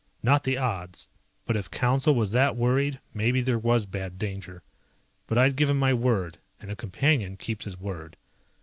[0.23, 1.07] Not the odds,
[1.45, 4.63] but if Council was that worried maybe there was bad danger.
[5.27, 8.17] But I'd given my word and a Companion keeps his word.